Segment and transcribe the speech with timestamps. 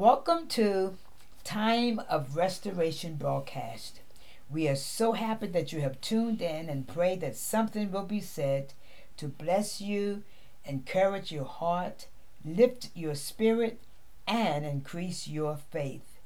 [0.00, 0.94] Welcome to
[1.44, 4.00] Time of Restoration broadcast.
[4.50, 8.22] We are so happy that you have tuned in and pray that something will be
[8.22, 8.72] said
[9.18, 10.22] to bless you,
[10.64, 12.06] encourage your heart,
[12.42, 13.82] lift your spirit,
[14.26, 16.18] and increase your faith.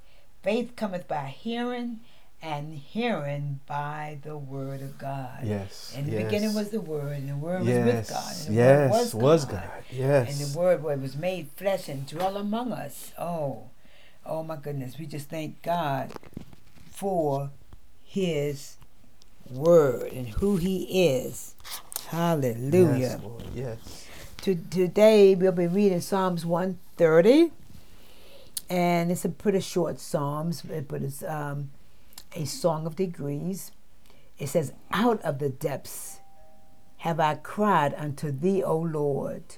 [0.45, 1.99] Faith cometh by hearing,
[2.43, 5.41] and hearing by the word of God.
[5.43, 5.95] Yes.
[5.97, 6.25] In the yes.
[6.25, 7.87] beginning was the Word, and the Word yes.
[7.87, 8.91] was with God, and the yes.
[8.91, 9.23] Word was God.
[9.23, 9.85] was God.
[9.91, 10.41] Yes.
[10.41, 13.13] And the Word was made flesh and dwell among us.
[13.19, 13.71] Oh,
[14.27, 14.99] oh my goodness.
[14.99, 16.13] We just thank God
[16.91, 17.51] for
[18.05, 18.77] His
[19.51, 21.55] Word and who He is.
[22.09, 22.99] Hallelujah.
[22.99, 23.45] Yes, Lord.
[23.55, 24.07] Yes.
[24.43, 27.51] To, today we'll be reading Psalms 130.
[28.71, 31.71] And it's a pretty short Psalms, but it's um,
[32.35, 33.73] a song of degrees.
[34.39, 36.21] It says, Out of the depths
[36.99, 39.57] have I cried unto thee, O Lord.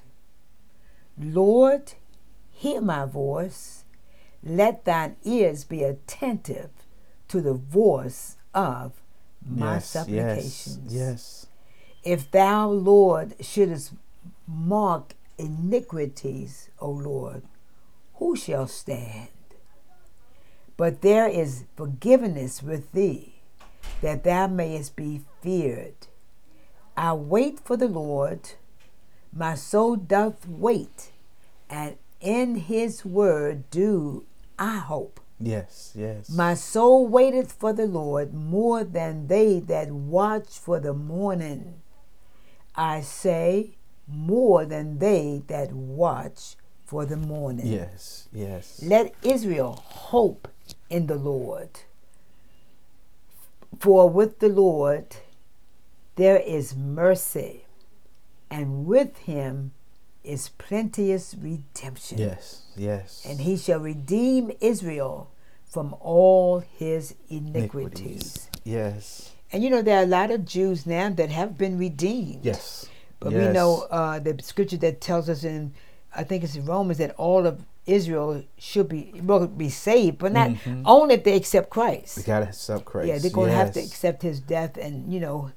[1.18, 1.94] Lord,
[2.50, 3.84] hear my voice.
[4.42, 6.70] Let thine ears be attentive
[7.28, 9.00] to the voice of
[9.44, 9.90] my yes.
[9.90, 10.80] supplications.
[10.84, 10.92] Yes.
[10.92, 11.46] Yes.
[12.04, 13.92] If thou, Lord, shouldest
[14.46, 17.42] mark iniquities, O Lord,
[18.14, 19.28] who shall stand?
[20.76, 23.36] But there is forgiveness with thee,
[24.02, 26.08] that thou mayest be feared.
[26.96, 28.50] I wait for the Lord,
[29.32, 31.12] my soul doth wait,
[31.68, 34.24] and in his word do
[34.58, 35.20] I hope.
[35.38, 35.92] Yes.
[35.94, 36.30] Yes.
[36.30, 41.82] My soul waiteth for the Lord more than they that watch for the morning.
[42.74, 47.66] I say, more than they that watch for the morning.
[47.66, 48.28] Yes.
[48.32, 48.82] Yes.
[48.82, 50.48] Let Israel hope
[50.90, 51.80] in the Lord.
[53.78, 55.16] For with the Lord
[56.16, 57.66] there is mercy,
[58.50, 59.72] and with him
[60.24, 62.18] is plenteous redemption.
[62.18, 62.62] Yes.
[62.76, 63.24] Yes.
[63.28, 65.30] And he shall redeem Israel
[65.66, 68.48] from all his iniquities.
[68.64, 69.32] Yes.
[69.52, 72.44] And you know, there are a lot of Jews now that have been redeemed.
[72.44, 72.86] Yes.
[73.20, 73.46] But yes.
[73.46, 75.74] we know uh, the scripture that tells us in,
[76.14, 80.32] I think it's in Romans, that all of Israel should be will be saved, but
[80.32, 80.82] not Mhm.
[80.84, 82.16] only if they accept Christ.
[82.16, 83.08] We gotta accept Christ.
[83.08, 85.50] Yeah, they're going to have to accept his death, and you know,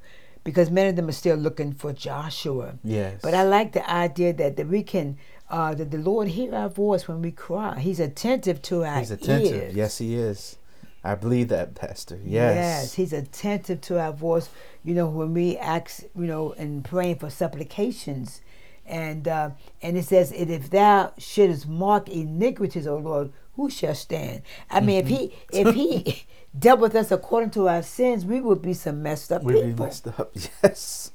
[0.43, 2.75] because many of them are still looking for Joshua.
[2.83, 3.19] Yes.
[3.21, 5.17] But I like the idea that, that we can,
[5.49, 7.79] uh, that the Lord hear our voice when we cry.
[7.79, 9.53] He's attentive to our He's attentive.
[9.63, 9.75] ears.
[9.75, 10.55] Yes, he is.
[11.03, 12.19] I believe that, Pastor.
[12.23, 12.93] Yes, Yes.
[12.93, 14.49] he's attentive to our voice.
[14.83, 18.41] You know, when we ask, you know, and praying for supplications,
[18.89, 19.51] and uh,
[19.81, 24.81] and it says, "And if thou shouldest mark iniquities, O Lord, who shall stand?" I
[24.81, 26.25] mean, if he if he
[26.57, 29.53] dealt with us according to our sins, we would be some messed up people.
[29.53, 29.85] We'd people.
[29.85, 30.35] be messed up.
[30.63, 31.11] Yes.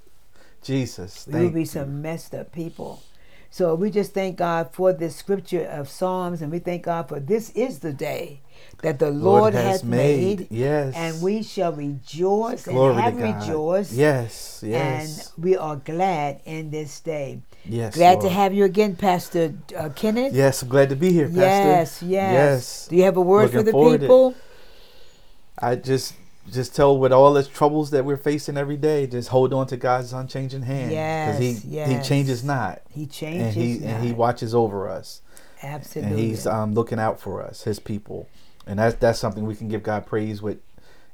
[0.63, 1.27] Jesus.
[1.27, 1.67] we would be you.
[1.67, 3.03] some messed up people.
[3.55, 7.21] So we just thank God for this scripture of Psalms, and we thank God for
[7.21, 8.41] this is the day
[8.83, 10.93] that the Lord, hath made, Yes.
[10.97, 13.93] and we shall rejoice Glory and have rejoiced.
[13.93, 14.61] Yes.
[14.67, 15.31] Yes.
[15.37, 17.43] And we are glad in this day.
[17.65, 17.95] yes.
[17.95, 20.35] glad to have you again, Pastor uh, Kenneth.
[20.35, 21.39] Yes, I'm glad to be here, Pastor.
[21.47, 22.33] yes, yes.
[22.33, 22.89] Yes.
[22.89, 24.35] Do you have a word for the people?
[25.57, 26.15] I just
[26.51, 29.77] just tell with all the troubles that we're facing every day, just hold on to
[29.77, 30.93] God's unchanging hand.
[30.93, 31.89] Yes, he yes.
[31.91, 32.83] he changes not.
[32.91, 33.55] He And changes.
[33.55, 35.23] he and he watches over us.
[35.63, 36.11] Absolutely.
[36.11, 38.29] And he's um, looking out for us, his people.
[38.67, 40.59] And that's that's something we can give God praise with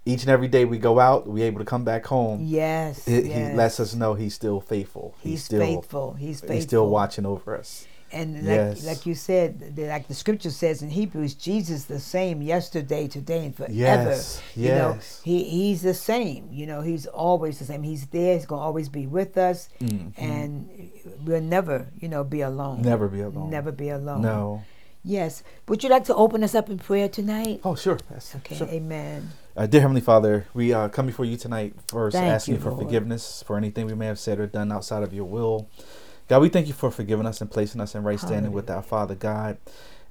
[0.07, 2.41] each and every day we go out, we're able to come back home.
[2.43, 3.51] yes, It, yes.
[3.51, 5.15] He lets us know he's still faithful.
[5.21, 6.15] He's, still faithful.
[6.15, 6.55] He's faithful.
[6.57, 7.87] he's still watching over us.
[8.13, 8.85] And like, Yes.
[8.85, 13.45] like you said, the, like the scripture says in Hebrews, Jesus the same yesterday, today,
[13.47, 13.73] and forever.
[13.73, 15.21] Yes, You know, yes.
[15.25, 16.49] he he's the same.
[16.51, 17.83] You know, he's always the same.
[17.85, 18.35] He's there.
[18.35, 20.13] He's gonna always be with us, Mhm.
[20.19, 20.69] and
[21.25, 22.83] we'll never, you know, be alone.
[22.83, 23.49] Never be alone.
[23.51, 24.23] Never be alone.
[24.23, 24.63] No.
[25.05, 25.43] Yes.
[25.69, 27.61] Would you like to open us up in prayer tonight?
[27.65, 27.99] Oh, sure.
[28.11, 28.35] Yes.
[28.37, 28.55] Okay.
[28.57, 28.69] Sure.
[28.69, 29.31] Amen.
[29.57, 32.71] Uh, dear Heavenly Father, we uh, come before you tonight first Thank asking you, for
[32.71, 32.85] Lord.
[32.85, 35.69] forgiveness for anything we may have said or done outside of your will.
[36.31, 38.85] God, we thank you for forgiving us and placing us in right standing with our
[38.85, 39.59] Father God.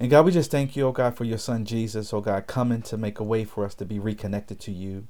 [0.02, 2.82] And God, we just thank you, oh God, for your Son Jesus, oh God, coming
[2.82, 5.08] to make a way for us to be reconnected to you.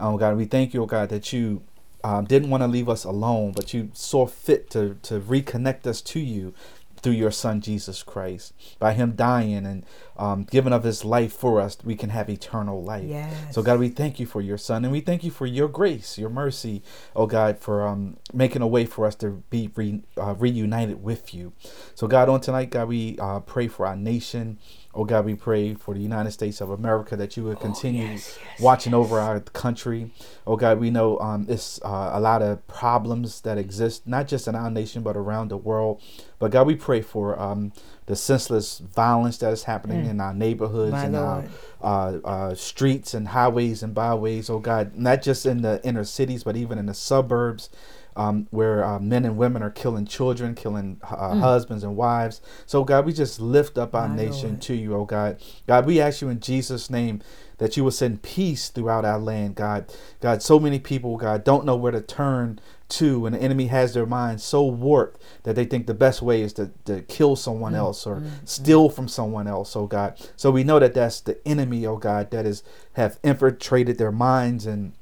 [0.00, 1.62] Oh God, we thank you, oh God, that you
[2.02, 6.00] um, didn't want to leave us alone, but you saw fit to, to reconnect us
[6.00, 6.52] to you
[6.96, 8.52] through your son Jesus Christ.
[8.80, 9.86] By him dying and
[10.18, 13.04] um, giving of his life for us, we can have eternal life.
[13.08, 13.54] Yes.
[13.54, 16.18] So God, we thank you for your son and we thank you for your grace,
[16.18, 16.82] your mercy,
[17.14, 21.34] oh God, for um, making a way for us to be re, uh, reunited with
[21.34, 21.52] you.
[21.94, 24.58] So God, on tonight, God, we uh, pray for our nation.
[24.94, 28.10] Oh God, we pray for the United States of America that you would continue Oh,
[28.12, 30.10] yes, yes, watching over our country.
[30.46, 34.48] Oh God, we know um, it's uh, a lot of problems that exist, not just
[34.48, 36.02] in our nation, but around the world.
[36.38, 37.72] But God, we pray for um,
[38.08, 40.98] the senseless violence that is happening in our neighborhoods Mm.
[40.98, 41.44] My and our
[41.82, 44.48] uh, uh, streets and highways and byways.
[44.48, 47.68] Oh God, not just in the inner cities, but even in the suburbs.
[48.18, 52.40] Um, where uh, men and women are killing children, killing uh, husbands and wives.
[52.66, 54.16] So, God, we just lift up our Mm.
[54.16, 54.62] My nation Lord.
[54.62, 55.40] to you, oh God.
[55.68, 57.20] God, we ask you in Jesus' name
[57.58, 59.92] that you will send peace throughout our land, God.
[60.20, 62.58] God, so many people, God, don't know where to turn
[62.90, 66.40] to, and the enemy has their mind so warped that they think the best way
[66.42, 70.18] is to, to kill someone else or steal from someone else, oh God.
[70.36, 72.62] So we know that that's the enemy, oh God, that is
[72.94, 74.92] have infiltrated their minds and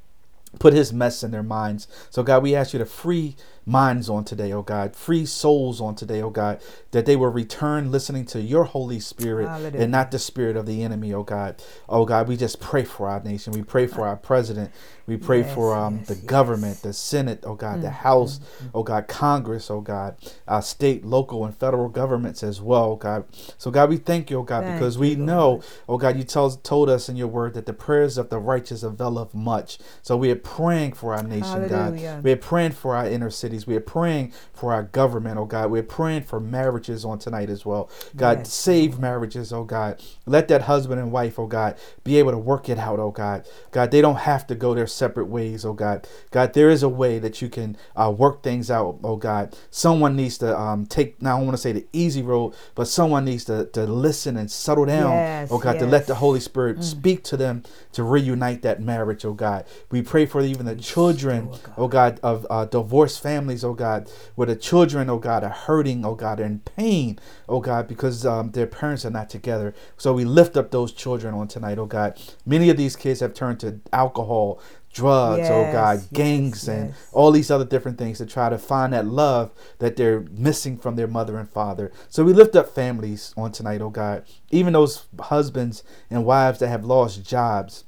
[0.59, 1.87] put his mess in their minds.
[2.09, 3.35] So God, we ask you to free
[3.67, 6.61] minds on today, oh God, free souls on today, oh God,
[6.91, 9.81] that they will return listening to your Holy Spirit Hallelujah.
[9.83, 11.61] and not the spirit of the enemy, oh God.
[11.89, 13.51] Oh God, we just pray for our nation.
[13.51, 14.71] We pray for our president.
[15.05, 16.23] We pray Yes, for um, yes, the yes.
[16.23, 18.39] Mm, government, the Senate, oh God, the House,
[18.73, 20.15] oh God, Congress, oh God,
[20.47, 23.25] our state, local, and federal governments as well, oh God.
[23.57, 25.65] So God, we thank you, oh God, Thank because we you, know, Lord.
[25.89, 28.83] oh God, you tell, told us in your word that the prayers of the righteous
[28.83, 29.77] availeth much.
[30.01, 32.15] So we are praying for our nation, Hallelujah.
[32.15, 32.23] God.
[32.23, 33.56] We are praying for our inner cities.
[33.65, 35.71] We are praying for our government, oh God.
[35.71, 37.89] We're praying for marriages on tonight as well.
[38.15, 40.03] God, Yes, save marriages, oh God.
[40.25, 43.47] Let that husband and wife, oh God, be able to work it out, oh God.
[43.71, 46.05] God, they don't have to go their separate ways, oh God.
[46.31, 49.55] God, there is a way that you can uh, work things out, oh God.
[49.71, 53.23] Someone needs to um, take, now I want to say the easy road, but someone
[53.23, 56.83] needs to, to listen and settle down, Yes, oh God, to let the Holy Spirit
[56.83, 57.63] speak to them
[57.93, 59.65] to reunite that marriage, oh God.
[59.91, 64.47] We pray for even the children, oh God, of uh, divorced families, oh God, where
[64.47, 68.51] the children, oh God, are hurting, oh God, are in pain, oh God, because um,
[68.51, 69.73] their parents are not together.
[69.97, 72.19] So we lift up those children on tonight, oh God.
[72.45, 74.59] Many of these kids have turned to alcohol,
[74.93, 78.57] drugs, oh God, Yes, gangs, yes, and all these other different things to try to
[78.57, 81.91] find that love that they're missing from their mother and father.
[82.09, 84.23] So we lift up families on tonight, oh God.
[84.49, 87.83] Even those husbands and wives that have lost jobs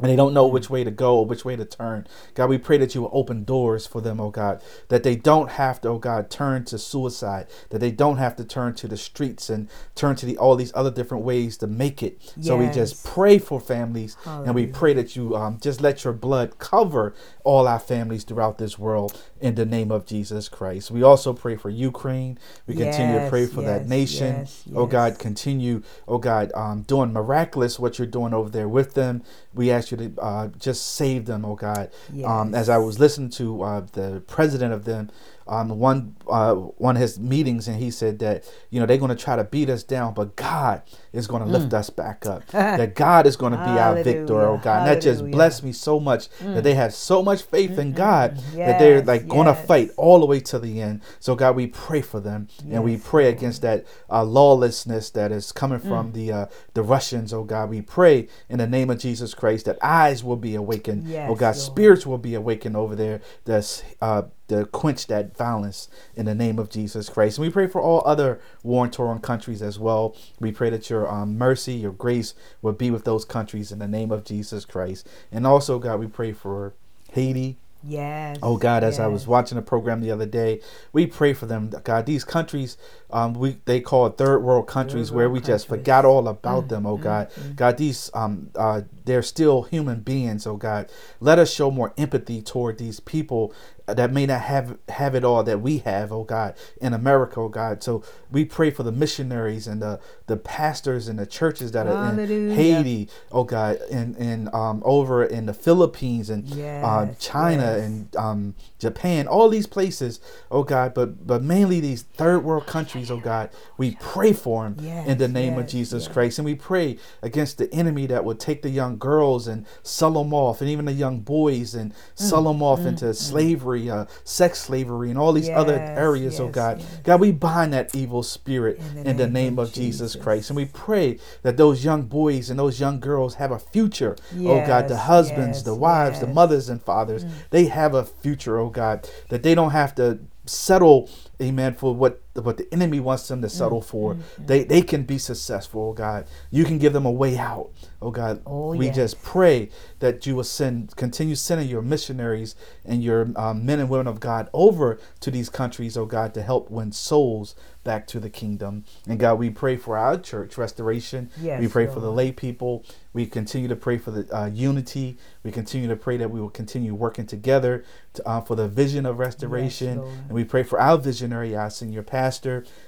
[0.00, 2.06] and they don't know which way to go or which way to turn.
[2.34, 5.50] God, we pray that you will open doors for them, oh God, that they don't
[5.52, 8.96] have to, oh God, turn to suicide, that they don't have to turn to the
[8.96, 12.20] streets and turn to the all these other different ways to make it.
[12.40, 16.12] So we just pray for families and we pray that you um, just let your
[16.12, 17.14] blood cover
[17.44, 20.90] all our families throughout this world in the name of Jesus Christ.
[20.90, 22.38] We also pray for Ukraine.
[22.66, 24.36] We continue to pray Yes, for that nation.
[24.38, 28.94] yes, Oh God, continue, oh God, um, doing miraculous what you're doing over there with
[28.94, 29.22] them.
[29.52, 31.90] We ask you to uh, just save them, oh God.
[32.24, 35.10] Um, as I was listening to uh, the president of them,
[35.46, 39.14] um, one uh, one of his meetings, and he said that you know they're going
[39.16, 40.82] to try to beat us down, but God
[41.12, 42.46] is going to lift us back up.
[42.48, 44.62] that God is going to be our victor, oh Mm.
[44.62, 44.78] God.
[44.78, 45.22] And that just.
[45.22, 45.30] Mm.
[45.34, 49.06] blessed me so much that they have so much faith in God that they're Yes,
[49.06, 51.00] like going to fight all the way to the end.
[51.18, 55.50] So God, we pray for them and we pray against that uh, lawlessness that is
[55.52, 55.88] coming Mm.
[55.88, 57.32] from the uh, the Russians.
[57.32, 61.08] Oh God, we pray in the name of Jesus Christ that eyes will be awakened.
[61.08, 61.56] Yes, oh God, Lord.
[61.56, 63.20] spirits will be awakened over there.
[63.44, 64.22] That's uh,
[64.58, 67.38] to quench that violence in the name of Jesus Christ.
[67.38, 70.16] And we pray for all other war and torn countries as well.
[70.40, 73.88] We pray that your um, mercy, your grace will be with those countries in the
[73.88, 75.08] name of Jesus Christ.
[75.32, 76.74] And also, God, we pray for
[77.12, 77.58] Haiti.
[77.86, 78.38] Yes.
[78.42, 80.60] Oh God, as I was watching a program the other day,
[80.92, 81.70] we pray for them.
[81.84, 82.78] God, these countries,
[83.10, 86.68] um, we they call it third world countries, where world we just forgot all about
[86.68, 86.86] them.
[86.86, 90.46] Oh God, God, these um, uh, they're still human beings.
[90.46, 93.52] Oh God, let us show more empathy toward these people
[93.86, 96.12] that may not have have it all that we have.
[96.12, 97.40] Oh God, in America.
[97.40, 101.72] Oh God, so we pray for the missionaries and the the pastors and the churches
[101.72, 102.16] that are in
[102.56, 103.08] Haiti.
[103.32, 106.48] Oh God, and and um, over in the Philippines and
[106.82, 107.84] uh, China yes.
[107.84, 113.10] and um, Japan, all these places, oh God, but but mainly these third world countries,
[113.10, 114.76] oh God, we pray for them
[115.06, 116.12] in the Yes, name of Jesus yes.
[116.12, 120.12] Christ, and we pray against the enemy that would take the young girls and sell
[120.12, 124.06] them off, and even the young boys and sell Mm, them off into slavery, uh,
[124.24, 127.00] sex slavery, and all these other Yes, areas, oh God, yes.
[127.04, 131.18] God, we bind that evil spirit in the, name, of Jesus Christ, and we pray
[131.42, 135.58] that those young boys and those young girls have a future, oh God, the husbands,
[135.58, 139.54] yes, the wives, the mothers and fathers, they have a future, oh God, that they
[139.54, 141.08] don't have to settle,
[141.40, 145.04] amen, for what what the enemy wants them to settle Mm, for, they they can
[145.04, 145.90] be successful.
[145.90, 147.70] Oh God, you can give them a way out.
[148.02, 148.96] Oh God, Oh, we yes.
[148.96, 153.88] just pray that you will send, continue sending your missionaries and your um, men and
[153.88, 155.96] women of God over to these countries.
[155.96, 158.84] Oh God, to help win souls back to the kingdom.
[159.06, 161.30] And God, we pray for our church restoration.
[161.40, 162.82] Yes, we pray for the lay people.
[163.12, 165.18] We continue to pray for the uh, unity.
[165.42, 169.04] We continue to pray that we will continue working together to, uh, for the vision
[169.06, 169.98] of restoration.
[169.98, 170.10] Lord.
[170.28, 172.23] and we pray for our visionary, our senior pastor,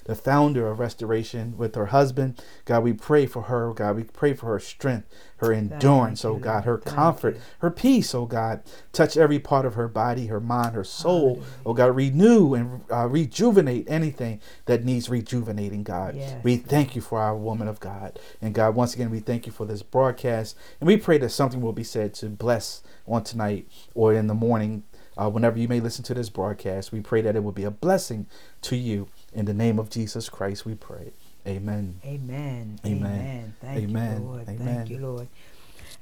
[0.04, 2.42] the founder of restoration with her husband.
[2.64, 3.72] God, we pray for her.
[3.72, 7.40] God, we pray for her strength, her endurance, oh God, her Thank comfort, you.
[7.58, 8.62] her peace, oh God.
[8.92, 11.42] Touch every part of her body, her mind, her soul.
[11.64, 16.16] Oh God, renew and uh, rejuvenate anything that needs rejuvenating, God.
[16.16, 18.18] Yes, we thank you for our woman of God.
[18.40, 20.56] And God, once again, we thank you for this broadcast.
[20.80, 24.34] And we pray that something will be said to bless on tonight or in the
[24.34, 24.84] morning,
[25.16, 26.92] uh, whenever you may listen to this broadcast.
[26.92, 28.26] We pray that it will be a blessing
[28.62, 29.08] to you.
[29.36, 31.12] In the name of Jesus Christ, we pray.
[31.46, 32.00] Amen.
[32.04, 32.80] Amen.
[32.86, 33.02] Amen.
[33.04, 33.54] Amen.
[33.60, 34.20] Thank Amen.
[34.22, 34.48] you, Lord.
[34.48, 34.58] Amen.
[34.76, 35.28] Thank you, Lord.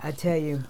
[0.00, 0.62] I tell you,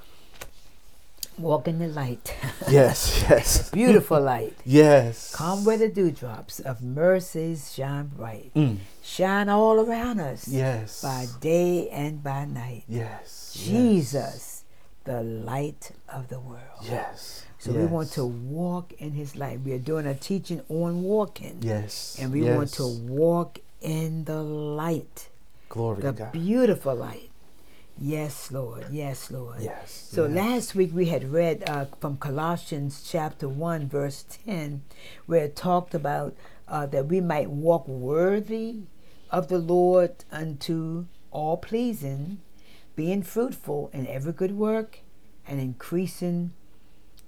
[1.37, 2.35] walk in the light.
[2.71, 3.69] Yes, yes.
[3.71, 4.57] Beautiful light.
[4.65, 5.35] Yes.
[5.35, 8.51] Come where the dewdrops of mercies shine bright.
[8.55, 8.79] Mm.
[9.03, 11.03] Shine all around us Yes.
[11.03, 12.85] by day and by night.
[12.89, 13.53] Yes.
[13.55, 14.65] Jesus,
[15.05, 16.81] the light of the world.
[16.83, 17.45] Yes.
[17.65, 19.61] So we want to walk in his light.
[19.61, 21.61] We are doing a teaching on walking.
[21.63, 22.19] Yes.
[22.21, 25.31] And we want to walk in the light,
[25.71, 26.33] Glory the to God.
[26.35, 27.31] The beautiful light.
[27.99, 28.89] Yes, Lord.
[28.91, 29.63] Yes, Lord.
[29.63, 30.09] Yes.
[30.13, 30.37] So yes.
[30.37, 34.83] last week we had read uh, from Colossians chapter 1, verse 10,
[35.25, 36.37] where it talked about
[36.69, 38.81] uh, that we might walk worthy
[39.31, 42.43] of the Lord unto all pleasing,
[42.95, 44.99] being fruitful in every good work
[45.47, 46.53] and increasing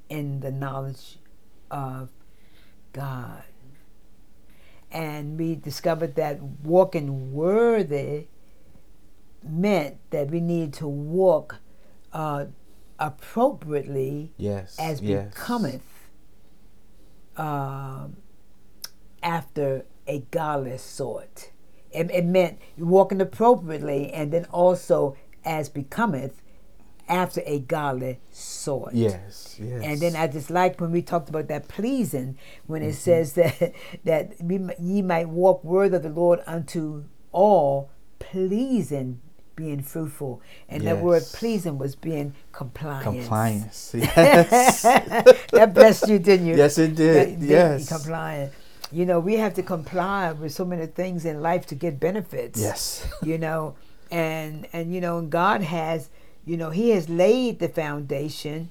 [0.09, 1.19] in the knowledge
[1.71, 2.11] of
[2.93, 3.43] God.
[4.91, 8.27] And we discovered that walking worthy
[9.43, 11.57] meant that we need to walk
[12.13, 12.47] uh,
[12.99, 14.77] appropriately Yes.
[14.79, 15.29] as yes.
[15.35, 15.83] becometh
[17.37, 18.17] um,
[19.23, 21.51] after a godless sort.
[21.91, 26.43] It, it meant walking appropriately and then also as becometh
[27.09, 28.95] after a godly sort.
[28.95, 29.57] Yes.
[29.63, 29.83] Yes.
[29.85, 32.37] And then I just like when we talked about that pleasing,
[32.67, 32.91] when Mm-hmm.
[32.91, 33.73] it says that
[34.05, 39.21] that we, ye might walk worthy of the Lord unto all, pleasing,
[39.55, 40.41] being fruitful.
[40.69, 43.05] And that word pleasing was being compliance.
[43.05, 43.95] compliance.
[43.95, 44.83] Yes.
[44.83, 46.57] that blessed you, didn't you?
[46.57, 47.41] yes, it did.
[47.41, 47.89] That- yes.
[47.89, 48.53] Compliant.
[48.93, 52.61] You know, we have to comply with so many things in life to get benefits
[52.61, 53.07] Yes.
[53.23, 53.75] you know
[54.13, 56.09] and and you know god has
[56.47, 58.71] you know he has laid the foundation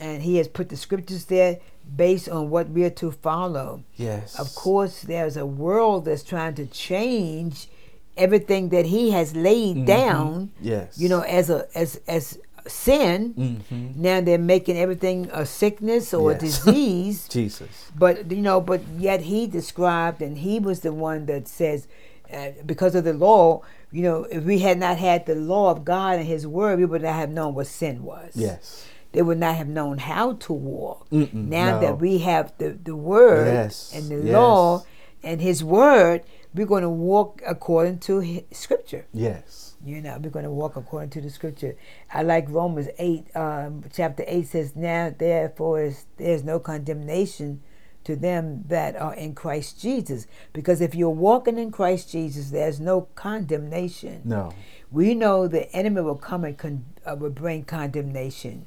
[0.00, 1.58] and he has put the scriptures there
[1.96, 4.38] based on what we are to follow Yes.
[4.38, 7.68] of course there's a world that's trying to change
[8.16, 9.86] everything that he has laid Mhm.
[9.86, 10.98] down Yes.
[10.98, 14.02] you know as a as as sin Mm-hmm.
[14.02, 17.68] now they're making everything a sickness or a disease Jesus.
[17.96, 21.86] but you know, but yet he described, and he was the one that says,
[22.32, 25.84] uh, because of the law, you know, if we had not had the law of
[25.84, 28.32] God and His Word, we would not have known what sin was.
[28.34, 28.86] Yes.
[29.12, 31.08] They would not have known how to walk.
[31.10, 31.80] Mm-mm, now no.
[31.80, 34.34] that we have the the Word Yes, and the yes.
[34.34, 34.84] law
[35.22, 36.22] and His Word,
[36.54, 39.06] we're going to walk according to Scripture.
[39.12, 39.66] Yes.
[39.84, 41.76] You know, we're going to walk according to the scripture.
[42.12, 47.62] I like Romans 8, um, chapter 8 says, Now therefore is, there's no condemnation
[48.06, 50.26] to them that are in Christ Jesus.
[50.52, 54.22] Because if you're walking in Christ Jesus, there's no condemnation.
[54.24, 54.52] No.
[54.92, 58.66] We know the enemy will come and con- uh, will bring condemnation.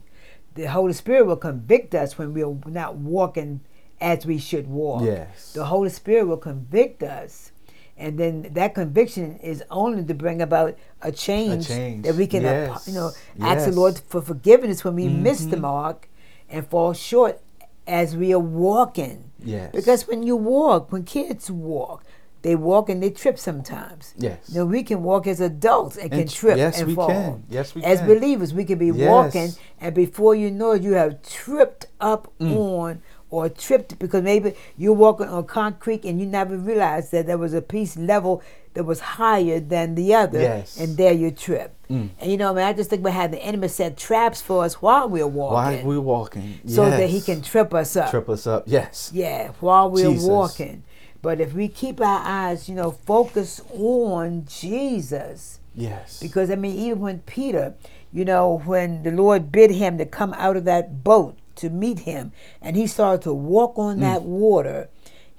[0.56, 3.62] The Holy Spirit will convict us when we're not walking
[4.02, 5.04] as we should walk.
[5.04, 5.54] Yes.
[5.54, 7.52] The Holy Spirit will convict us.
[7.98, 12.06] And then that conviction is only to bring about a change, change.
[12.06, 12.88] that we can, uh, Yes.
[12.88, 15.62] you know, ask the Lord for forgiveness when we miss the Mhm.
[15.62, 16.10] mark
[16.50, 17.42] and fall short
[17.88, 19.29] as we are walking.
[19.44, 19.72] Yes.
[19.74, 22.04] Because when you walk, when kids walk,
[22.42, 24.14] they walk and they trip sometimes.
[24.18, 24.50] Yes.
[24.54, 27.08] Know, we can walk as adults and, can tr- trip yes, and we fall.
[27.10, 27.44] can.
[27.50, 28.08] Yes, we as can.
[28.08, 29.10] believers, we can be Yes.
[29.10, 29.50] walking,
[29.82, 32.56] and before you know it, you have tripped up Mm.
[32.56, 37.38] on or tripped because maybe you're walking on concrete and you never realized that there
[37.38, 38.42] was a piece level
[38.76, 40.78] that was higher than the other, Yes.
[40.80, 41.74] and there you trip.
[41.90, 42.10] Mm.
[42.20, 44.76] And you know, man, I just think about how the enemy set traps for us
[44.82, 46.60] while we're walking, While we're walking?
[46.68, 48.12] so that he can trip us up.
[48.12, 48.64] trip us up.
[48.68, 49.12] Yes.
[49.14, 50.28] Yeah, while we're Jesus.
[50.28, 50.84] walking.
[51.22, 56.20] But if we keep our eyes, you know, focused on Jesus, Yes.
[56.22, 57.74] because I mean, even when Peter,
[58.14, 62.00] you know, when the Lord bid him to come out of that boat to meet
[62.00, 64.02] him, and he started to walk on Mm.
[64.02, 64.88] that water,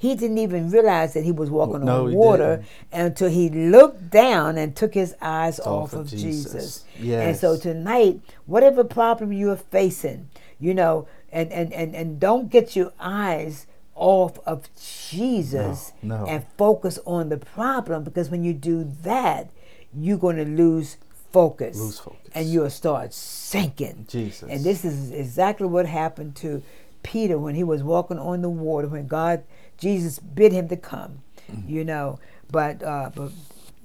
[0.01, 4.57] he didn't even realize that he was walking No, on water until he looked down
[4.57, 6.85] and took his eyes Off off, of Jesus.
[6.97, 7.13] Jesus.
[7.13, 12.49] And so tonight, whatever problem you are facing, you know, and, and, and, and don't
[12.49, 16.27] get your eyes off of Jesus No, no.
[16.27, 19.51] and focus on the problem because when you do that,
[19.95, 20.97] you're going to lose
[21.31, 21.79] focus.
[21.79, 22.31] Lose focus.
[22.35, 24.07] And you'll start sinking.
[24.09, 24.49] Jesus.
[24.49, 26.63] And this is exactly what happened to
[27.03, 29.43] Peter when he was walking on the water when God,
[29.81, 31.69] Jesus bid him to come, Mm-hmm.
[31.69, 32.19] you know.
[32.51, 33.33] But uh, but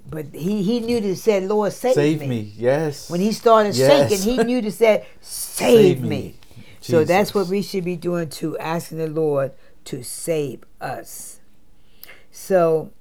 [0.09, 2.27] but he, he knew to say, Lord, save, Save me.
[2.27, 2.53] me.
[2.57, 3.09] Yes.
[3.09, 4.09] When he started Yes.
[4.11, 6.09] sinking, he knew to say, save, Save me.
[6.09, 6.35] me.
[6.81, 9.53] So that's what we should be doing too, asking the Lord
[9.85, 11.39] to save us.
[12.31, 12.91] So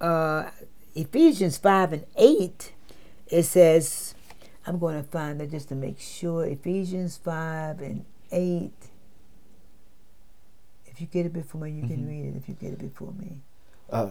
[0.00, 0.50] uh,
[0.94, 2.72] Ephesians 5 and 8,
[3.28, 4.14] it says,
[4.66, 6.44] I'm going to find that just to make sure.
[6.44, 8.70] Ephesians 5 and 8.
[10.92, 13.12] If you get it before me, you can read it if you get it before
[13.18, 13.38] me.
[13.90, 14.08] Uh,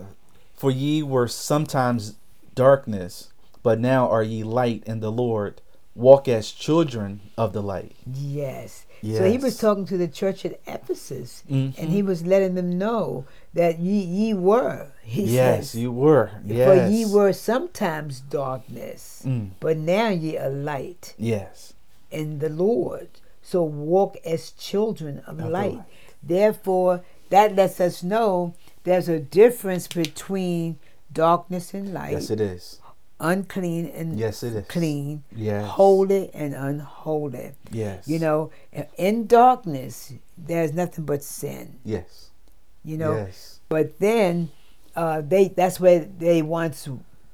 [0.56, 2.16] for ye were sometimes
[2.56, 5.62] darkness, but now are ye light in the Lord.
[5.94, 7.92] Walk as children of the light.
[8.12, 8.86] Yes.
[9.02, 9.18] yes.
[9.20, 11.78] So he was talking to the church at Ephesus, Mhm.
[11.78, 14.88] and he was letting them know that ye, ye were.
[15.04, 16.32] He yes, says, you were.
[16.46, 16.68] Yes.
[16.68, 19.50] For ye were sometimes darkness, Mm.
[19.60, 21.74] but now ye are light Yes.
[22.10, 23.10] in the Lord.
[23.44, 25.74] So walk as children of the light.
[25.76, 25.84] light.
[26.24, 30.78] Therefore, that lets us know there's a difference between
[31.12, 32.80] darkness and light, Yes, it is.
[33.20, 34.66] unclean and Yes, it is.
[34.68, 35.66] clean, Yes.
[35.72, 37.52] holy and unholy.
[37.72, 38.08] Yes.
[38.08, 38.52] You know,
[38.98, 41.80] in darkness, there's nothing but sin.
[41.84, 42.30] Yes.
[42.84, 43.60] You know, Yes.
[43.70, 44.50] but then
[44.96, 46.88] uh, they that's where they once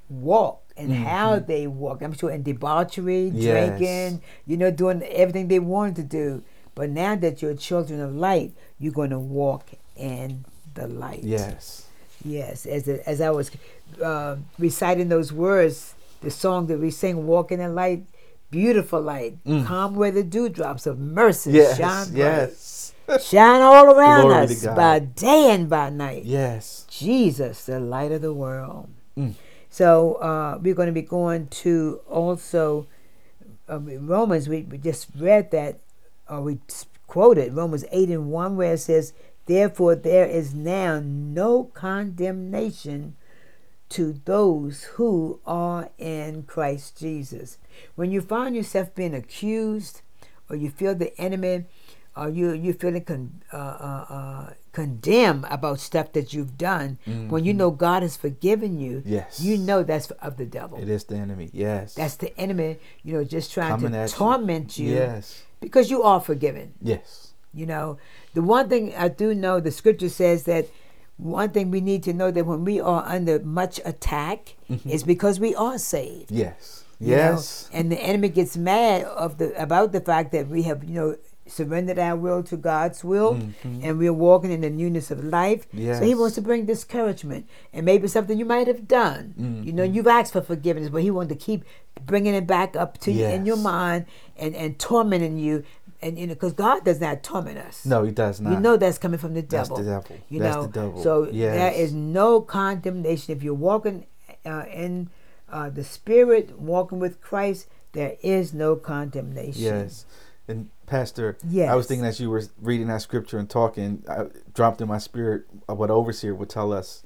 [0.10, 2.04] walked and how they walked.
[2.04, 3.38] I'm sure in debauchery, Mm-hmm.
[3.38, 3.68] Yes.
[3.80, 6.44] drinking, you know, doing everything they wanted to do.
[6.78, 9.66] But now that you're children of light, you're going to walk
[9.96, 11.24] in the light.
[11.24, 11.88] Yes.
[12.24, 13.50] Yes, as a, as I was
[14.02, 18.06] uh, reciting those words, the song that we sing, "Walking in Light,"
[18.52, 21.56] beautiful light, calm where the dewdrops of mercy Mm.
[21.56, 21.78] Yes.
[21.78, 22.94] shine bright, Yes.
[23.26, 26.26] shine all around Glory us by day and by night.
[26.26, 26.86] Yes.
[26.90, 28.90] Jesus, the light of the world.
[29.18, 29.34] Mm.
[29.70, 32.88] So uh, we're going to be going to also
[33.70, 34.50] uh, Romans.
[34.50, 35.80] We, we just read that,
[36.30, 36.60] or we
[37.08, 39.14] quoted Romans eight and one, where it says,
[39.46, 43.16] "Therefore there is now no condemnation
[43.90, 47.58] to those who are in Christ Jesus."
[47.96, 50.02] When you find yourself being accused,
[50.50, 51.66] or you feel the enemy,
[52.16, 56.98] or you you feeling con, uh, uh, uh, condemned about stuff that you've done,
[57.30, 59.14] when you know God has forgiven you, Mm-hmm.
[59.14, 59.40] Yes.
[59.40, 60.78] you know that's of the devil.
[60.80, 61.50] It is the enemy.
[61.54, 61.94] Yes.
[61.96, 64.16] That's the enemy, you know, just trying Coming to at you.
[64.18, 65.44] torment you, Yes.
[65.60, 66.74] Because you are forgiven.
[66.82, 67.34] Yes.
[67.54, 67.98] You know,
[68.34, 70.68] the one thing I do know, the scripture says that
[71.18, 74.90] one thing we need to know that when we are under much attack, mm-hmm.
[74.90, 76.32] is because we are saved.
[76.32, 76.84] Yes.
[77.00, 77.70] you know, Yes.
[77.74, 81.16] and the enemy gets mad of the about the fact that we have, you know,
[81.52, 85.68] surrendered our will to God's will and we're walking in the newness of life.
[85.72, 86.20] So he Mm-hmm.
[86.20, 89.34] Wants to bring discouragement and maybe something you might have done.
[89.66, 89.94] You know, Mm-hmm.
[89.96, 91.64] you've asked for forgiveness, but he wanted to keep
[92.06, 94.06] bringing it back up to you in your mind
[94.38, 95.64] and, and tormenting you.
[96.00, 97.84] And, you know, because God does not torment us.
[97.86, 98.54] No, he does not.
[98.54, 99.78] You know that's coming from the devil.
[99.78, 100.26] That's the devil.
[100.30, 101.04] You That's know, the devil.
[101.04, 101.78] so there Yes.
[101.78, 104.06] is no condemnation if you're walking
[104.46, 105.10] uh, in
[105.50, 107.68] uh, the Spirit, walking with Christ.
[107.94, 109.64] There is no condemnation.
[109.64, 110.06] Yes.
[110.48, 111.38] And Pastor,
[111.72, 114.98] I was thinking as you were reading that scripture and talking, I dropped in my
[114.98, 117.04] spirit what overseer would tell us.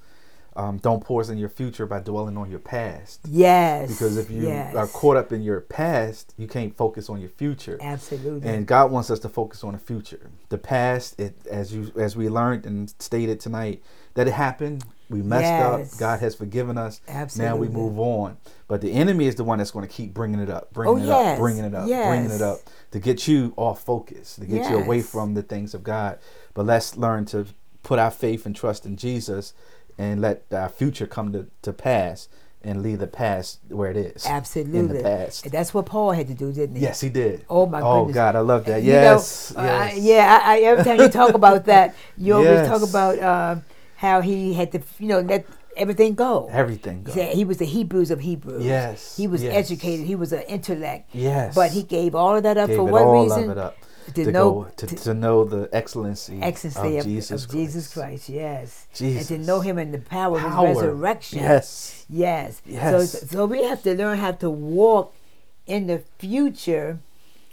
[0.53, 3.21] Um, don't poison your future by dwelling on your past.
[3.25, 3.89] Yes.
[3.89, 4.75] Because if you yes.
[4.75, 7.77] are caught up in your past, you can't focus on your future.
[7.81, 8.49] absolutely.
[8.49, 10.29] And God wants us to focus on the future.
[10.49, 13.81] The past, it as you as we learned and stated tonight,
[14.15, 14.83] that it happened.
[15.11, 15.93] We messed Yes.
[15.93, 15.99] up.
[15.99, 17.01] God has forgiven us.
[17.07, 17.49] Absolutely.
[17.49, 18.37] Now we move on.
[18.67, 21.03] But the enemy is the one that's going to keep bringing it up, bringing Oh,
[21.03, 21.33] it yes.
[21.33, 22.59] up, bringing it up, bringing it up
[22.91, 26.17] to get you off focus, to get you away from the things of God.
[26.53, 27.45] But let's learn to
[27.83, 29.53] put our faith and trust in Jesus
[29.97, 32.29] and let our future come to, to pass
[32.63, 34.23] and leave the past where it is.
[34.27, 34.77] absolutely.
[34.79, 35.51] In the past.
[35.51, 36.83] That's what Paul had to do, didn't he?
[36.83, 37.43] Yes, he did.
[37.49, 38.13] Oh, my Oh goodness.
[38.15, 38.83] God, I love that.
[38.83, 39.51] You know, Yes.
[39.55, 40.39] uh, yeah.
[40.43, 43.55] I, I, every time you talk about that, you always talk about uh,
[44.01, 45.45] how he had to, you know, let
[45.77, 46.49] everything go.
[46.51, 47.05] Everything.
[47.05, 47.25] He Go.
[47.39, 48.65] he was the Hebrews of Hebrews.
[48.65, 49.53] Yes, He was yes.
[49.55, 50.07] educated.
[50.07, 51.09] He was an intellect.
[51.13, 51.53] Yes.
[51.53, 53.43] But he gave all of that up Gave for what reason?
[53.43, 53.77] of it up
[54.15, 57.51] To to, know- go, to, to- to know the excellency, Excellency of, of, Jesus, of
[57.51, 58.25] Jesus Christ.
[58.25, 58.29] Christ.
[58.29, 58.87] Yes.
[58.95, 59.29] Jesus.
[59.29, 60.63] And to know him in the power, Power.
[60.63, 61.39] of his resurrection.
[61.39, 62.05] Yes.
[62.09, 62.59] Yes.
[62.65, 63.11] Yes.
[63.11, 65.13] So, so we have to learn how to walk
[65.67, 66.97] in the future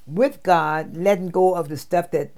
[0.06, 2.30] with God, letting go of the stuff that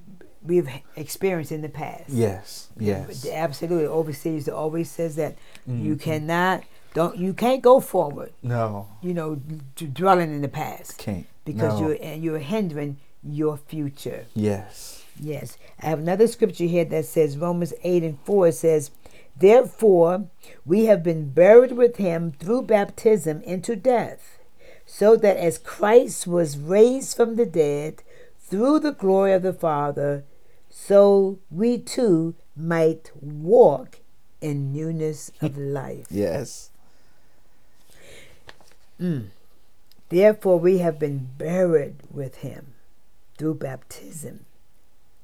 [0.42, 2.08] we've experienced in the past.
[2.08, 2.68] Yes.
[2.78, 3.26] Yes.
[3.26, 3.86] Absolutely.
[3.86, 6.00] Overseer always says that you Mhm.
[6.00, 8.32] cannot don't you can't go forward.
[8.42, 8.88] No.
[9.00, 9.36] You know,
[9.76, 11.26] d- dwelling in the past Can't.
[11.44, 11.88] because no.
[11.88, 14.24] you're and you're hindering your future.
[14.34, 15.04] Yes.
[15.20, 15.56] Yes.
[15.80, 18.90] I have another scripture here that says Romans 8 and 4 says,
[19.38, 20.26] Therefore
[20.66, 24.38] we have been buried with him through baptism into death,
[24.86, 28.02] so that as Christ was raised from the dead
[28.38, 30.24] through the glory of the Father,
[30.70, 33.98] so we too might walk
[34.40, 36.06] in newness of life.
[36.10, 36.70] Yes.
[40.08, 42.74] Therefore, we have been buried with him
[43.38, 44.44] through baptism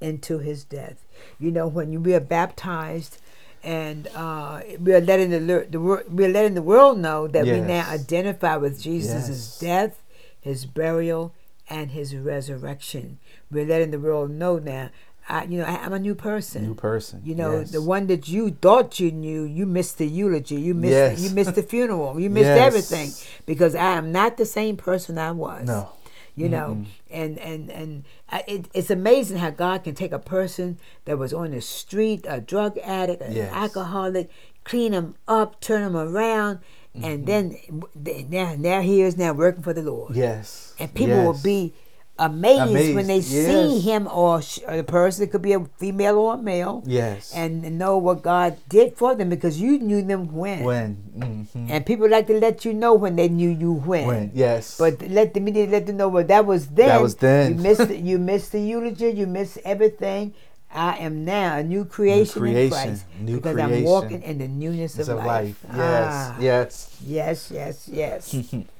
[0.00, 1.04] into his death.
[1.38, 3.18] You know, when we are baptized
[3.62, 7.60] and uh, we are letting the, the we are letting the world know that we
[7.60, 9.58] now identify with Jesus' Yes.
[9.58, 10.02] death,
[10.40, 11.34] his burial,
[11.68, 13.18] and his resurrection.
[13.50, 14.90] We're letting the world know now.
[15.28, 16.62] I, you know, I, I'm a new person.
[16.64, 17.20] New person.
[17.24, 17.72] You know, Yes.
[17.72, 21.20] the one that you thought you knew, you missed the eulogy, you missed Yes.
[21.20, 22.66] you missed the funeral, you missed Yes.
[22.66, 23.10] everything
[23.46, 25.66] because I am not the same person I was.
[25.66, 25.90] No.
[26.38, 30.78] You know, and and and I- it, it's amazing how God can take a person
[31.06, 34.28] that was on the street, a drug addict, an alcoholic,
[34.62, 36.58] clean them up, turn them around,
[36.94, 37.04] Mm-hmm.
[37.04, 40.74] and then now now he is now working for the Lord Yes.
[40.78, 41.74] and people will be
[42.18, 45.60] amazed, when Amazed, they see him or, sh- or the person it could be a
[45.78, 47.32] female or a male Yes.
[47.34, 50.94] and know what god did for them because you knew them when, when.
[51.14, 54.30] hmm and people like to let you know when they knew you when, When.
[54.34, 54.78] Yes.
[54.78, 57.52] but let the media let them know well that was then That was then.
[57.52, 60.32] you missed the, you missed the eulogy you missed everything
[60.72, 64.48] I am now a new creation, in creation, Christ new because I'm walking in the
[64.48, 65.56] newness of, of life.
[65.64, 65.64] life.
[65.76, 66.12] Yes.
[66.12, 66.36] Ah.
[66.40, 66.96] Yes.
[67.06, 68.34] Yes, yes, yes.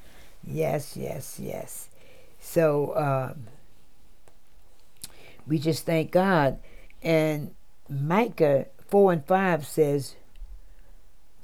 [0.43, 1.87] yes, yes, yes.
[2.39, 3.47] So um,
[5.45, 6.59] we just thank God.
[7.03, 7.53] And
[7.89, 10.15] Micah 4 and 5 says,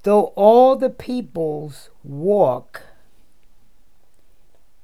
[0.04, 2.84] Though all the peoples walk,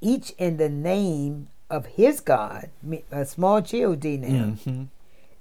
[0.00, 2.70] each in the name of his God,
[3.10, 4.84] a small God now, hmm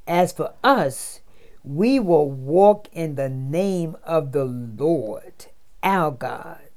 [0.10, 1.22] as for us,
[1.64, 5.46] we will walk in the name of the Lord,
[5.84, 6.68] our God,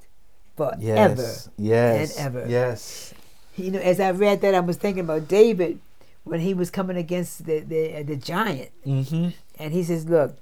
[0.54, 1.22] forever.
[1.22, 1.48] Yes.
[1.56, 2.16] Yes.
[2.18, 2.46] and ever.
[2.48, 3.14] Yes.
[3.56, 5.78] You know, as I read that, I was thinking about David
[6.24, 10.36] when he was coming against the the, uh, the giant, hmm and he says, "Look,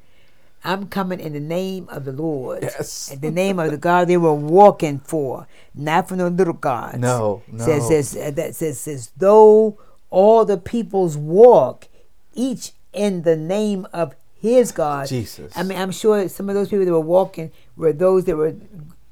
[0.65, 3.11] I'm coming in the name of the Lord, Yes.
[3.11, 6.99] in the name of the God they were walking for, not for no little gods."
[6.99, 7.43] No.
[7.51, 7.65] No.
[7.65, 9.79] says says uh, that says says though
[10.11, 11.89] all the peoples walk,
[12.35, 15.07] each in the name of his God.
[15.09, 15.53] Jesus.
[15.57, 18.55] I mean, I'm sure some of those people that were walking were those that were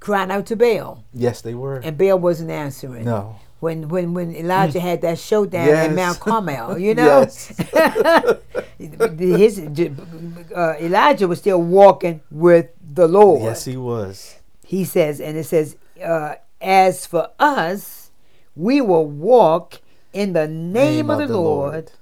[0.01, 1.79] crying out to Baal, Yes, they were.
[1.79, 3.05] and Baal wasn't answering.
[3.05, 3.37] no.
[3.61, 7.23] When when when Elijah had that showdown at Mount Carmel, you know,
[8.79, 13.43] his uh, Elijah was still walking with the Lord.
[13.43, 14.37] Yes, he was.
[14.65, 18.11] He says, and it says, uh, as for us,
[18.55, 19.81] we will walk
[20.13, 21.93] in the name, of, the, Lord,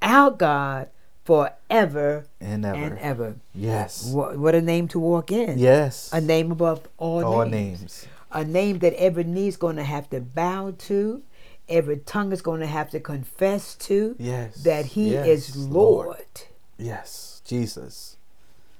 [0.00, 0.88] our God,
[1.24, 2.76] forever And ever.
[2.84, 3.36] and ever.
[3.54, 4.06] Yes.
[4.06, 5.58] What, what a name to walk in.
[5.58, 6.10] Yes.
[6.12, 7.80] A name above all, All names.
[7.80, 8.06] names.
[8.36, 11.22] A name that every knee is going to have to bow to,
[11.70, 14.62] every tongue is going to have to confess to Yes.
[14.64, 16.26] that He Yes, is Lord.
[16.78, 17.40] Yes.
[17.46, 18.16] Jesus.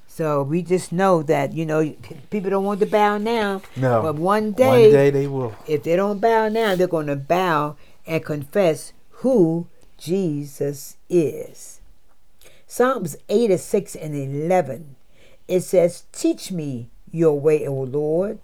[0.07, 1.95] So we just know that, you know,
[2.31, 4.03] people don't want to bow now, No.
[4.03, 5.55] but one day, One day, day they will.
[5.67, 8.93] if they don't bow now, they're going to bow and confess
[9.23, 9.67] who
[9.97, 11.81] Jesus is.
[12.67, 14.97] Psalms 86 and 11,
[15.49, 18.39] it says, Teach me your way, O Lord.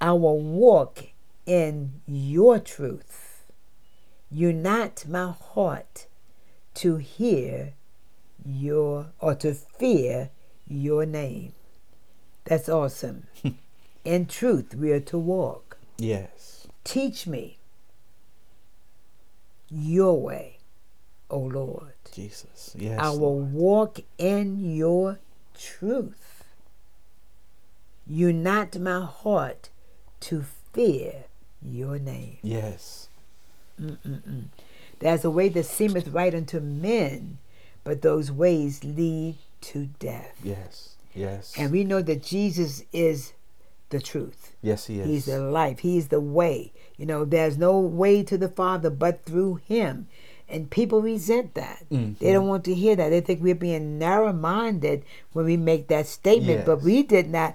[0.00, 1.04] I will walk
[1.46, 3.44] in your truth.
[4.30, 6.06] Unite my heart
[6.74, 7.74] to hear
[8.44, 10.30] your or to fear
[10.66, 11.52] your name.
[12.44, 13.26] That's awesome.
[14.04, 15.78] in truth, we are to walk.
[15.98, 16.66] Yes.
[16.82, 17.58] Teach me
[19.70, 20.58] your way,
[21.30, 21.92] O Lord.
[22.12, 22.74] Jesus.
[22.78, 22.98] Yes.
[23.00, 23.52] I will Lord.
[23.52, 25.20] walk in your
[25.58, 26.44] truth.
[28.06, 29.70] Unite my heart
[30.24, 31.24] to fear
[31.62, 32.38] your name.
[32.42, 33.08] Yes.
[33.80, 34.44] Mm-mm-mm.
[35.00, 37.38] There's a way that seemeth right unto men,
[37.82, 40.34] but those ways lead to death.
[40.42, 40.96] Yes.
[41.14, 41.54] Yes.
[41.58, 43.32] And we know that Jesus is
[43.90, 44.56] the truth.
[44.62, 45.06] yes, he is.
[45.06, 45.80] He's the life.
[45.80, 46.72] He's the way.
[46.96, 50.08] You know, there's no way to the Father but through Him.
[50.48, 51.84] And people resent that.
[51.90, 52.18] Mhm.
[52.18, 53.10] They don't want to hear that.
[53.10, 56.66] They think we're being narrow minded when we make that statement.
[56.66, 57.54] But we did not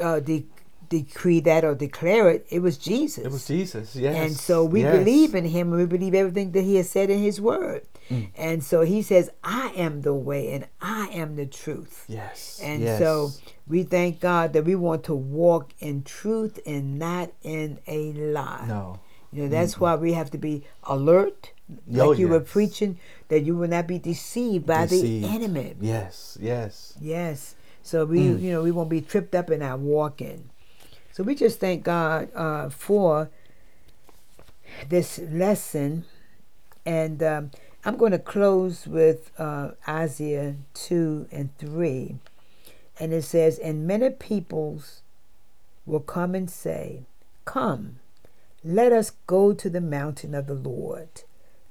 [0.00, 0.46] uh, de-
[0.88, 2.46] decree that or declare it.
[2.50, 3.24] It was Jesus.
[3.24, 3.96] It was Jesus.
[3.96, 4.16] Yes.
[4.16, 4.96] And so we Yes.
[4.96, 7.82] believe in him and we believe everything that he has said in his word.
[8.10, 8.28] Mm.
[8.36, 12.04] And so he says, I am the way and I am the truth.
[12.08, 12.60] Yes.
[12.62, 12.98] And yes.
[12.98, 13.30] so
[13.66, 18.64] we thank God that we want to walk in truth and not in a lie.
[18.68, 19.00] No.
[19.32, 21.50] You know, that's mm why we have to be alert,
[21.88, 22.30] like oh, you yes.
[22.30, 25.24] were preaching, that you will not be deceived by deceived.
[25.24, 25.74] the enemy.
[25.80, 26.96] Yes, yes.
[27.00, 27.54] Yes.
[27.82, 28.40] So we, mm.
[28.40, 30.48] you know, we won't be tripped up in our walking.
[31.16, 33.30] So we just thank God uh, for
[34.90, 36.04] this lesson.
[36.84, 37.52] And um,
[37.86, 42.16] I'm going to close with uh, Isaiah 2 and 3.
[43.00, 45.00] And it says, And many peoples
[45.86, 47.04] will come and say,
[47.46, 48.00] Come,
[48.62, 51.22] let us go to the mountain of the Lord,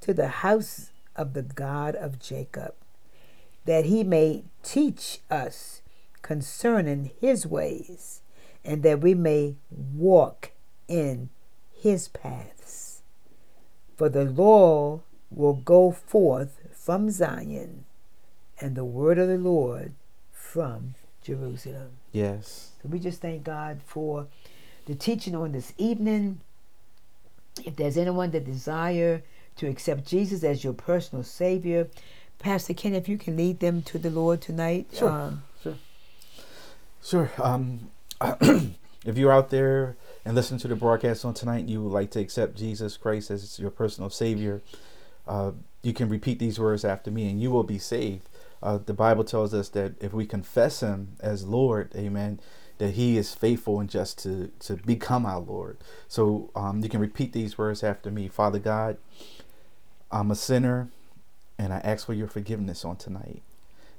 [0.02, 2.74] to the house of the God of Jacob,
[3.66, 5.84] that he may teach us
[6.24, 8.24] concerning his ways,
[8.66, 10.52] and that we may walk
[10.88, 11.30] in
[11.72, 13.02] his paths.
[13.96, 17.86] For the law will go forth from Zion,
[18.60, 19.94] and the word of the Lord
[20.32, 21.92] from Jerusalem.
[22.12, 22.72] Yes.
[22.82, 24.28] So we just thank God for
[24.86, 26.42] the teaching on this evening.
[27.64, 29.24] If there's anyone that desire
[29.58, 31.88] to accept Jesus as your personal Savior,
[32.40, 34.88] Pastor Ken, if you can lead them to the Lord tonight.
[34.94, 35.10] Sure.
[35.10, 35.76] Um, sure.
[37.02, 37.32] Sure.
[37.42, 37.90] Um,
[39.06, 42.12] if you're out there and listening to the broadcast on tonight, and you would like
[42.12, 44.62] to accept Jesus Christ as your personal Savior,
[45.28, 45.52] uh,
[45.82, 48.28] you can repeat these words after me, and you will be saved.
[48.64, 52.40] Uh, the Bible tells us that if we confess Him as Lord, Amen,
[52.78, 55.78] that He is faithful and just to to become our Lord.
[56.08, 58.98] So um, you can repeat these words after me, Father God.
[60.12, 60.90] I'm a sinner,
[61.58, 63.42] and I ask for your forgiveness on tonight.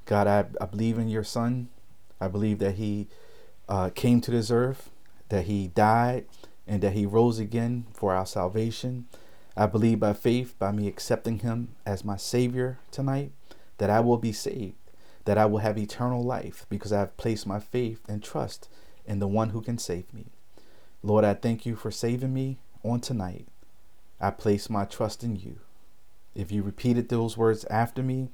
[0.05, 1.69] God, I, I believe in your Son.
[2.19, 3.07] I believe that He
[3.69, 4.89] uh, came to this earth,
[5.29, 6.25] that He died,
[6.67, 9.07] and that He rose again for our salvation.
[9.55, 13.31] I believe by faith, by me accepting Him as my Savior tonight,
[13.77, 14.75] that I will be saved,
[15.25, 18.69] that I will have eternal life because I have placed my faith and trust
[19.05, 20.27] in the one who can save me.
[21.03, 23.47] Lord, I thank you for saving me on tonight.
[24.19, 25.59] I place my trust in you.
[26.35, 28.29] If you repeated those words after me,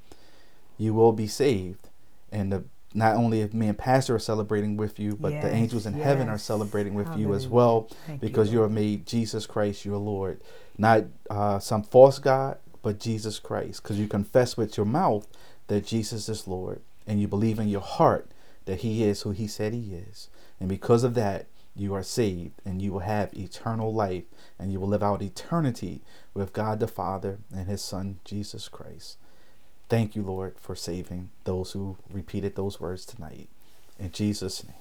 [0.77, 1.89] you will be saved.
[2.31, 5.85] And the not only me and Pastor are celebrating with you, but yes, the angels
[5.85, 6.03] in yes.
[6.03, 7.27] heaven are celebrating with Hallelujah.
[7.27, 10.41] you as well Thank because you, you have made Jesus Christ your Lord.
[10.77, 13.81] Not uh, some false God, but Jesus Christ.
[13.81, 15.27] Because you confess with your mouth
[15.67, 18.29] that Jesus is Lord and you believe in your heart
[18.65, 20.29] that He is who He said He is.
[20.59, 24.25] And because of that, you are saved and you will have eternal life
[24.59, 26.01] and you will live out eternity
[26.33, 29.17] with God the Father and His Son, Jesus Christ.
[29.89, 33.49] Thank you, Lord, for saving those who repeated those words tonight.
[33.99, 34.73] In Jesus' name,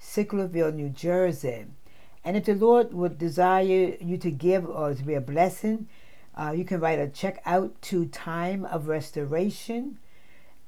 [0.00, 1.66] Sicklerville, New Jersey.
[2.24, 5.88] And if the Lord would desire you to give or to be a blessing,
[6.36, 9.98] uh, you can write a check out to Time of Restoration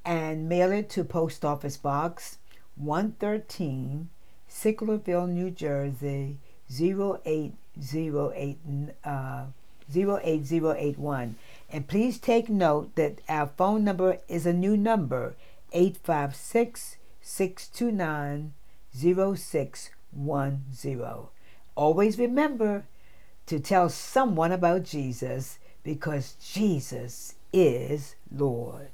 [0.03, 2.37] and mail it to Post Office Box
[2.75, 4.09] 113,
[4.49, 6.37] Sicklerville, New Jersey
[6.69, 8.91] 08081.
[9.03, 9.45] Uh,
[9.93, 11.35] 08081.
[11.69, 15.35] And please take note that our phone number is a new number
[15.71, 18.53] 856 629
[18.93, 21.27] 0610.
[21.75, 22.85] Always remember
[23.47, 28.89] to tell someone about Jesus because Jesus is Lord.